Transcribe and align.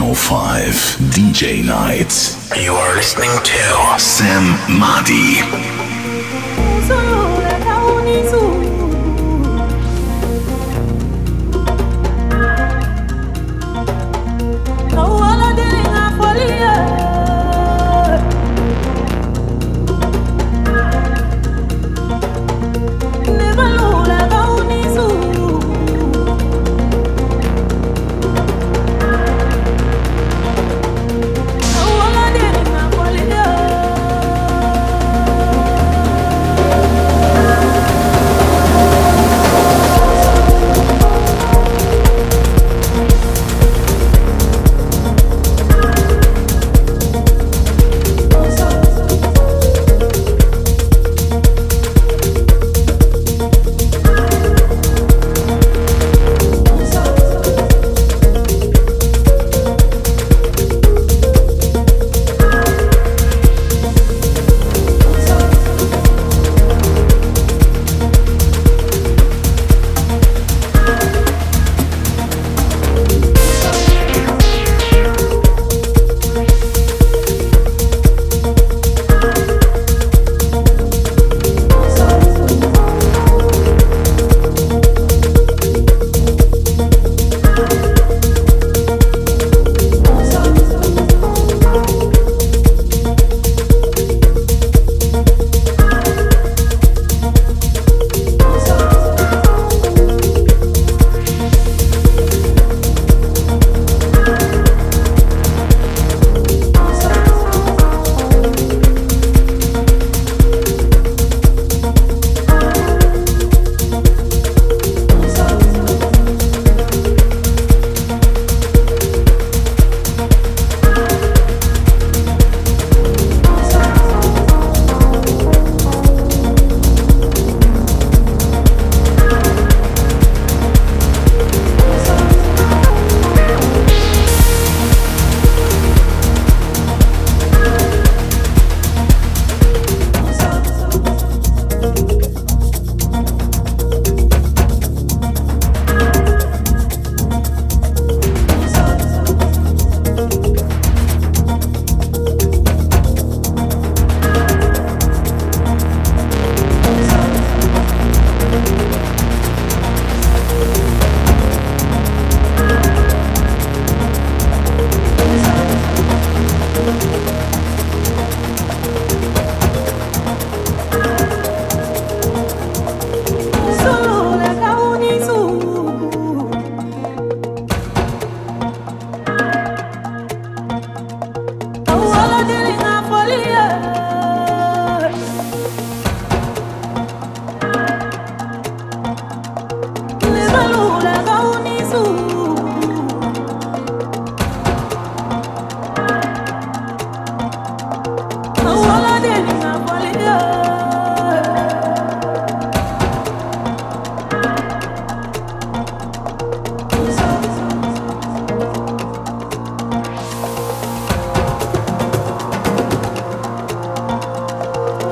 105 0.00 0.74
DJ 1.12 1.64
Nights. 1.64 2.54
You 2.56 2.72
are 2.72 2.94
listening 2.94 3.30
to 3.42 3.98
Sam 3.98 4.78
Madi. 4.78 5.87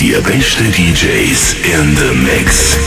Die 0.00 0.14
beste 0.22 0.64
DJs 0.64 1.56
in 1.62 1.96
the 1.96 2.14
Mix. 2.14 2.78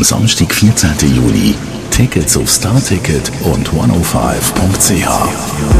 Am 0.00 0.04
Samstag, 0.04 0.54
14. 0.54 1.14
Juni. 1.14 1.54
Tickets 1.90 2.34
auf 2.38 2.48
Starticket 2.48 3.30
und 3.44 3.68
105.ch. 3.68 5.79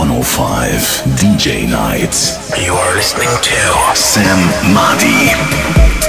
105 0.00 0.80
DJ 1.20 1.68
Nights. 1.68 2.38
You 2.58 2.72
are 2.72 2.94
listening 2.94 3.28
to 3.42 3.94
Sam 3.94 4.38
Madi. 4.72 5.99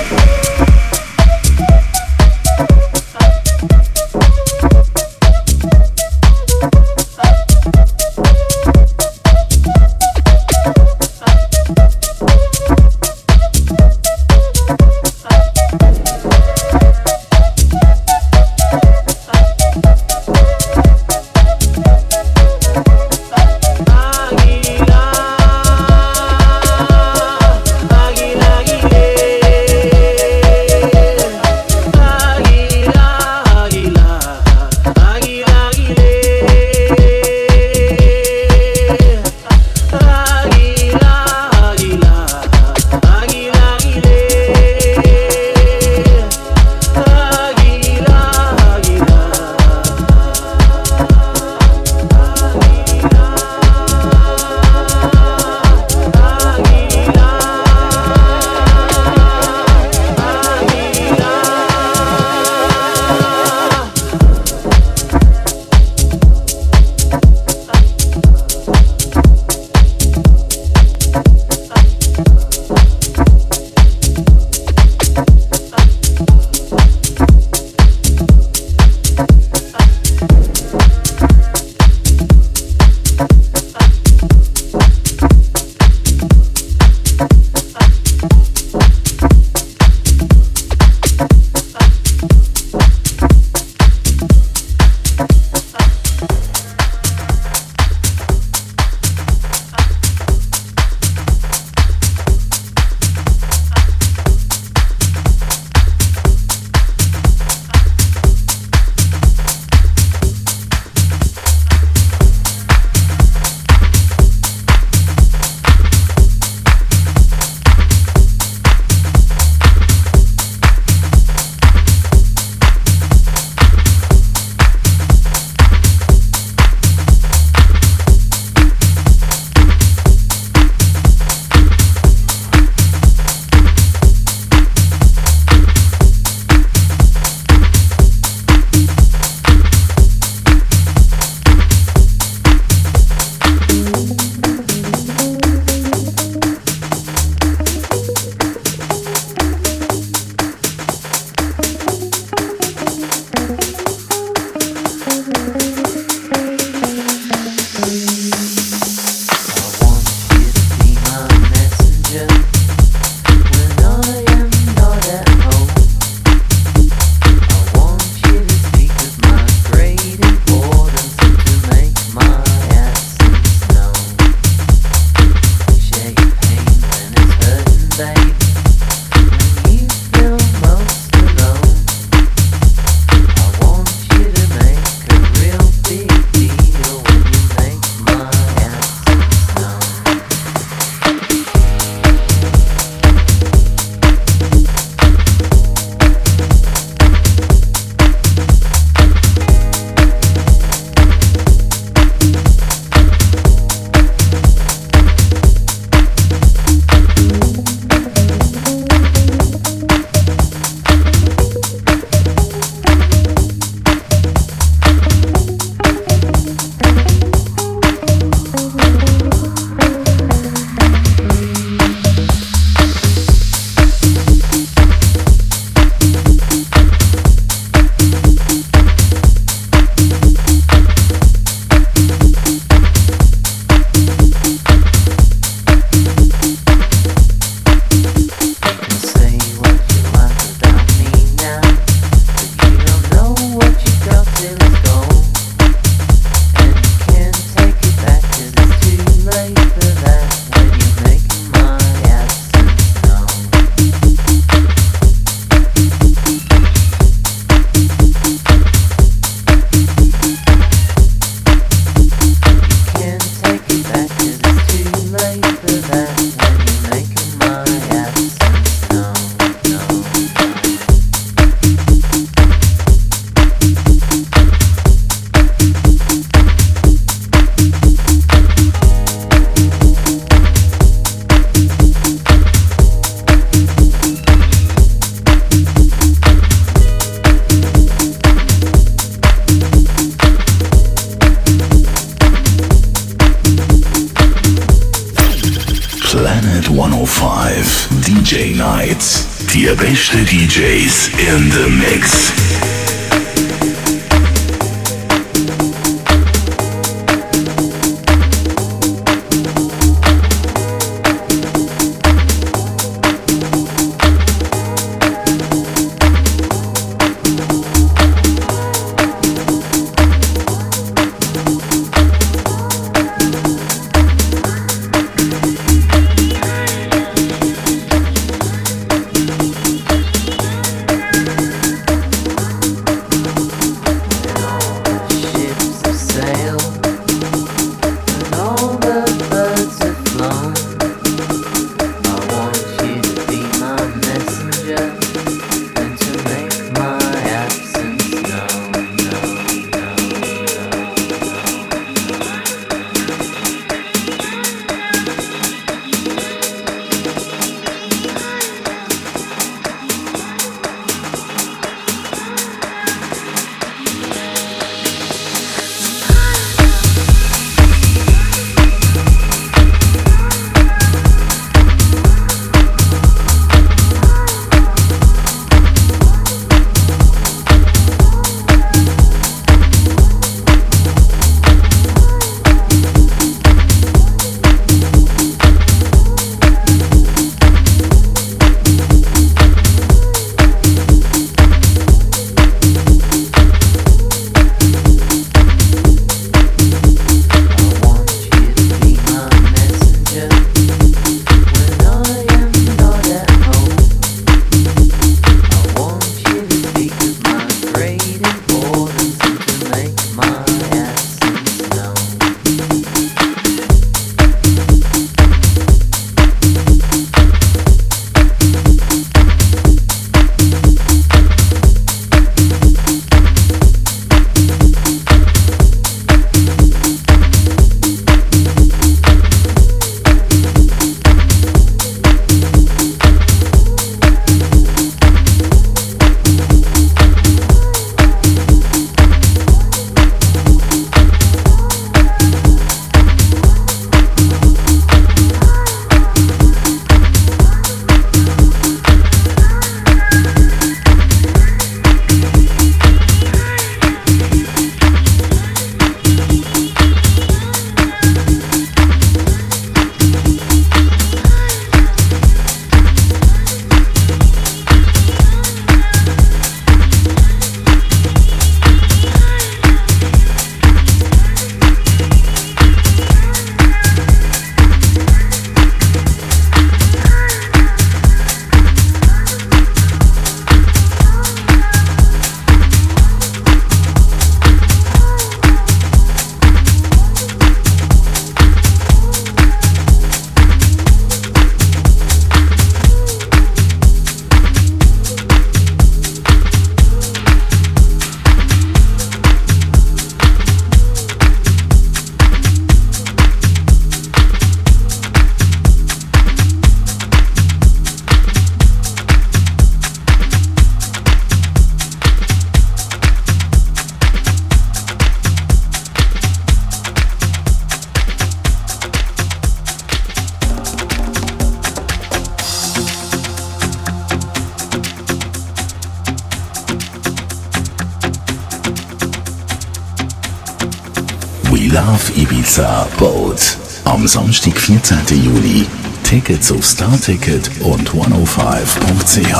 Am 534.01 534.07
Samstag, 534.07 534.57
14. 534.59 534.97
Juli. 535.23 535.67
Tickets 536.03 536.51
auf 536.51 536.65
Starticket 536.65 537.51
und 537.61 537.87
105.ch. 537.87 539.31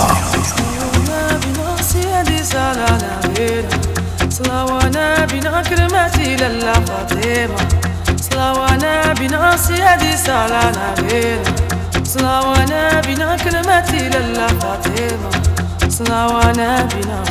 صلوانا 4.29 5.25
بنا 5.25 5.61
كلمتي 5.61 6.35
لله 6.35 6.73
فاطمة 6.73 7.67
صلوانا 8.21 9.13
بنا 9.13 9.57
سيدي 9.57 10.17
سالانا 10.17 10.93
بينا 10.97 11.53
صلوانا 12.03 13.01
بنا 13.01 13.35
كلمتي 13.37 14.09
لله 14.09 14.47
فاطمة 14.47 15.29
صلوانا 15.89 16.87
بنا 16.93 17.23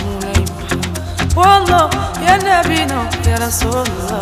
مولاي 0.00 0.44
محمد 0.44 1.32
والله 1.36 1.90
يا 2.26 2.36
نبينا 2.36 3.10
يا 3.26 3.36
رسول 3.46 3.86
الله 3.86 4.20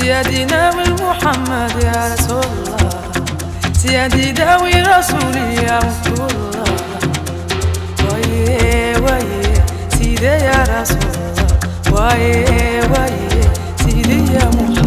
سيدنا 0.00 0.70
محمد 1.02 1.72
يا 1.84 2.14
رسول 2.14 2.44
الله. 2.44 2.88
سيدي 3.72 4.32
داوي 4.32 4.82
رسولي 4.82 5.54
يا 5.54 5.78
رسول 5.78 6.30
الله. 6.30 6.64
ويه 8.08 8.96
ويه 9.04 9.64
سيدي 9.98 10.26
يا 10.48 10.64
رسول 10.72 11.12
الله. 11.20 11.48
ويه 11.92 12.80
ويه 12.92 13.44
سيدي 13.84 14.20
يا 14.34 14.44
محمد 14.56 14.79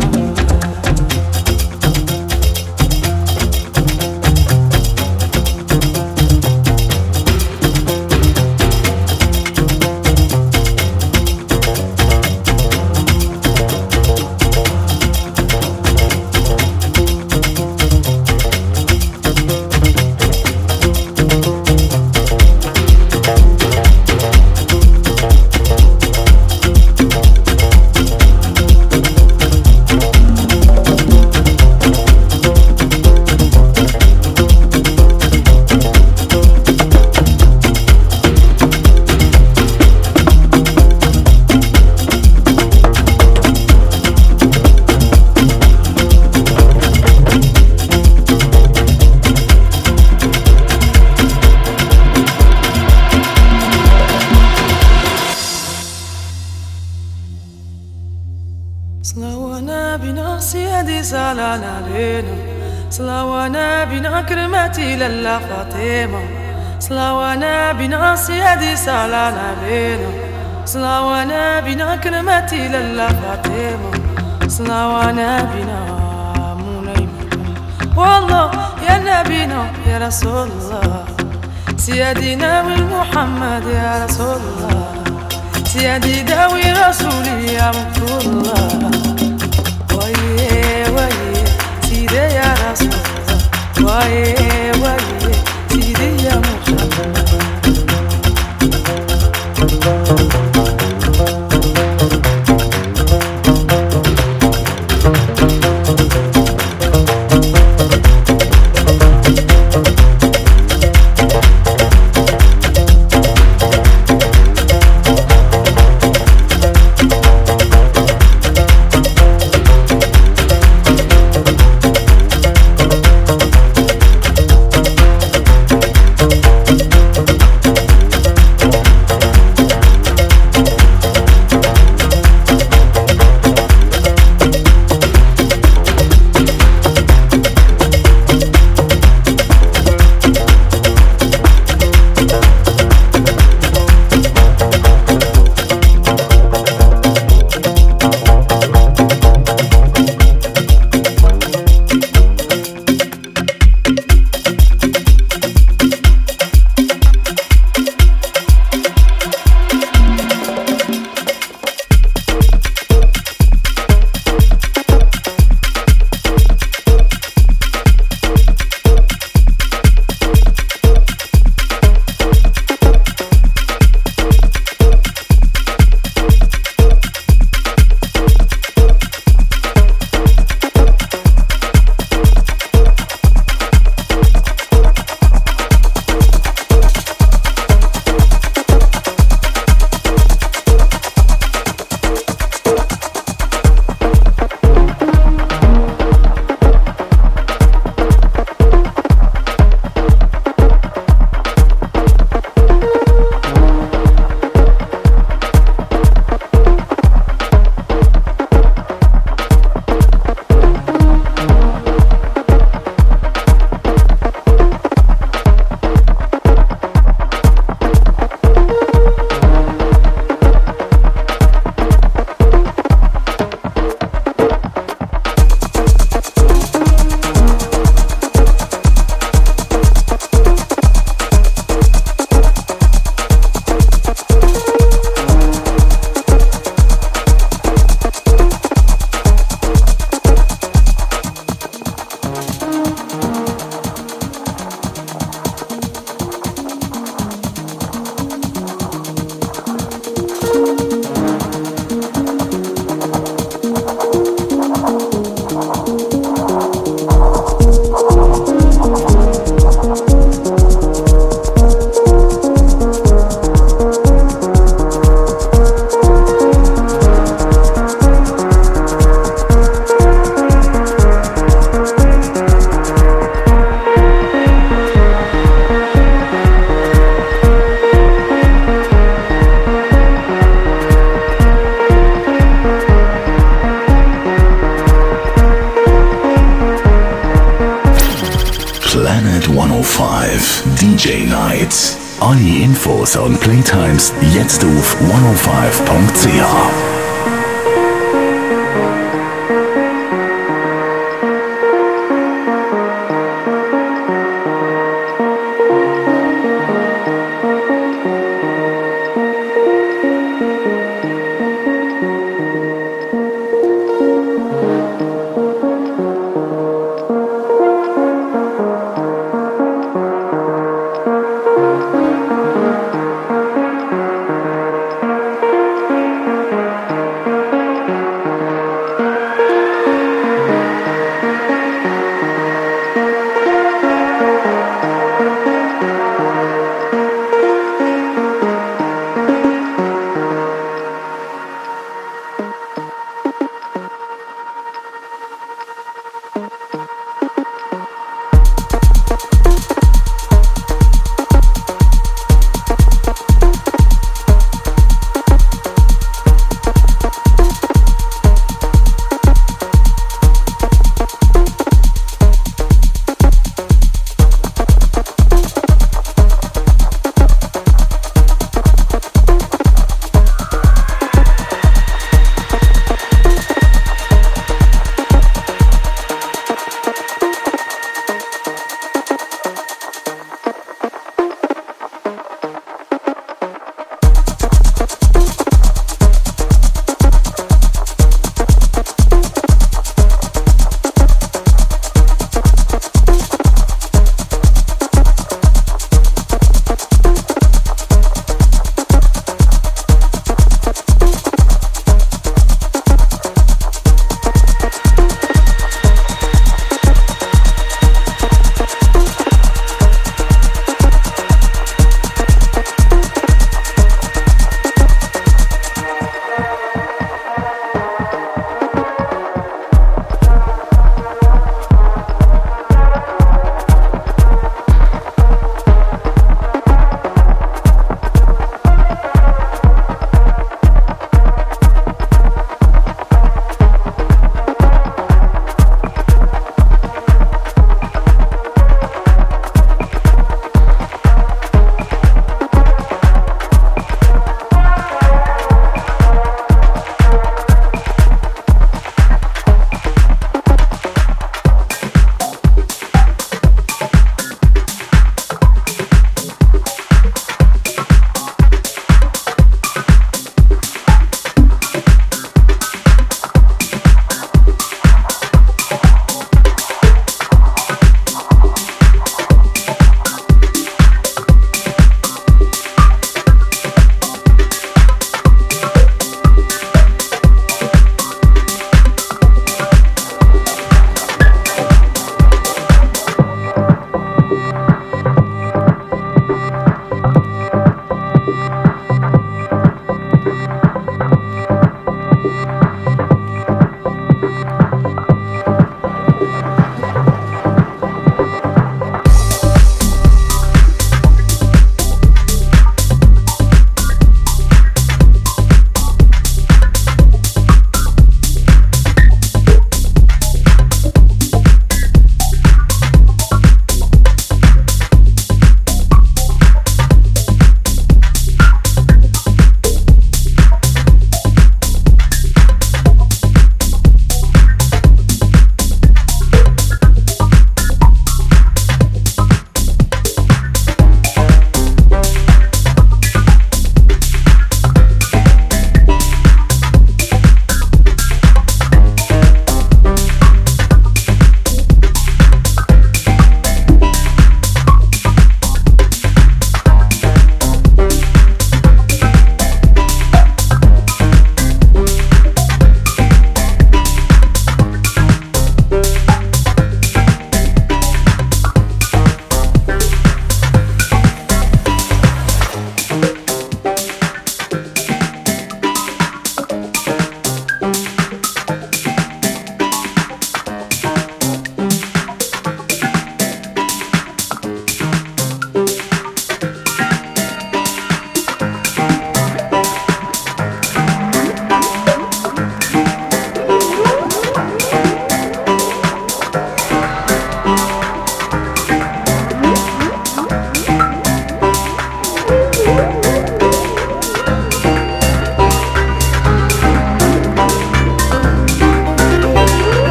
سيدي 68.74 68.86
سالانا 68.86 69.56
بينا 69.64 70.10
صلاوانا 70.66 71.60
بنا 71.60 71.96
كرمتي 71.96 72.68
للا 72.68 73.08
فاطمة. 73.08 73.92
صلاوانا 74.48 75.30
بنا 75.54 75.80
منيمة. 76.58 77.22
والله 77.96 78.52
يا 78.90 78.98
نبينا 78.98 79.72
يا 79.88 79.98
رسول 80.08 80.50
الله 80.50 81.06
سيدنا 81.78 82.64
محمد 82.64 83.64
يا 83.68 84.06
رسول 84.06 84.42
الله 84.42 85.04
سيدي 85.66 86.24
داوي 86.24 86.72
رسولي 86.72 87.54
يا 87.54 87.72
مكتوب 87.78 88.22
الله 88.22 88.92
ويه 89.98 90.90
ويه 90.96 91.46
سيدي 91.82 92.16
يا 92.16 92.54
رسول 92.72 92.90
الله 93.78 93.94
ويه 93.94 94.72
ويه 94.82 95.32
سيدي 95.70 96.24
يا 96.26 96.36
محمد. 96.46 97.33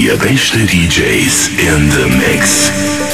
Die 0.00 0.08
besten 0.16 0.66
DJs 0.66 1.50
in 1.58 1.90
the 1.90 2.08
Mix. 2.08 3.09